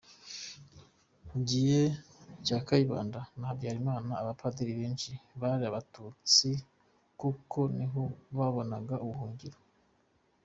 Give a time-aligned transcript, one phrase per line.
[1.27, 1.81] Ku gihe
[2.45, 6.49] cya Kayibanda na Habyalimana abapadiri benshi bari abatutsi
[7.19, 8.01] kuko niho
[8.37, 9.57] babonaga ubuhungiro.